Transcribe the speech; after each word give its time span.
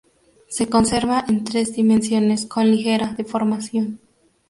Se 0.49 0.67
conserva 0.67 1.23
en 1.27 1.43
tres 1.43 1.75
dimensiones 1.75 2.47
con 2.47 2.71
ligera 2.71 3.13
deformación. 3.15 3.99